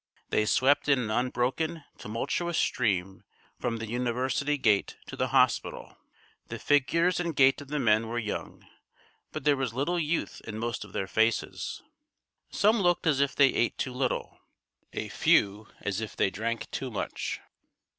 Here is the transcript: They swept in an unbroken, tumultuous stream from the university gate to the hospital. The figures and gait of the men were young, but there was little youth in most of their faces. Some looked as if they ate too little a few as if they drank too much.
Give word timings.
They 0.29 0.45
swept 0.47 0.89
in 0.89 0.97
an 0.97 1.11
unbroken, 1.11 1.83
tumultuous 1.99 2.57
stream 2.57 3.23
from 3.59 3.77
the 3.77 3.85
university 3.85 4.57
gate 4.57 4.97
to 5.05 5.15
the 5.15 5.27
hospital. 5.27 5.95
The 6.47 6.57
figures 6.57 7.19
and 7.19 7.35
gait 7.35 7.61
of 7.61 7.67
the 7.67 7.77
men 7.77 8.07
were 8.07 8.17
young, 8.17 8.65
but 9.31 9.43
there 9.43 9.55
was 9.55 9.75
little 9.75 9.99
youth 9.99 10.41
in 10.47 10.57
most 10.57 10.83
of 10.83 10.93
their 10.93 11.05
faces. 11.05 11.83
Some 12.49 12.79
looked 12.81 13.05
as 13.05 13.19
if 13.19 13.35
they 13.35 13.49
ate 13.53 13.77
too 13.77 13.93
little 13.93 14.39
a 14.91 15.07
few 15.07 15.67
as 15.81 16.01
if 16.01 16.15
they 16.15 16.31
drank 16.31 16.71
too 16.71 16.89
much. 16.89 17.39